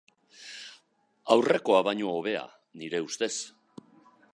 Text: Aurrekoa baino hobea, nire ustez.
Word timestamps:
Aurrekoa 1.37 1.83
baino 1.91 2.11
hobea, 2.17 2.43
nire 2.83 3.07
ustez. 3.11 3.35